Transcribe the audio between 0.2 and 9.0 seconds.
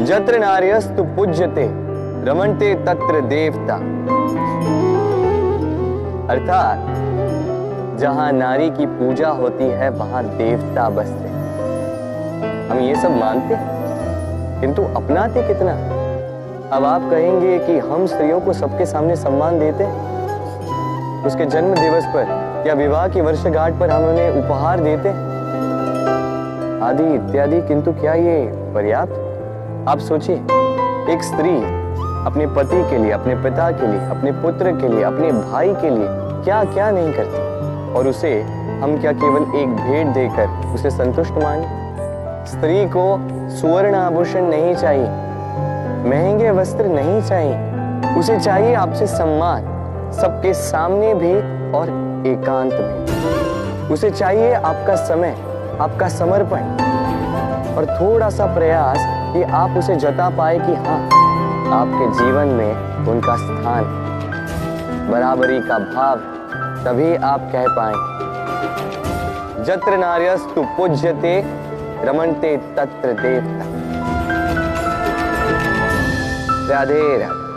नार्यस्तु पूज्यते रमणते तत्र देवता। अर्थात, जहाँ नारी की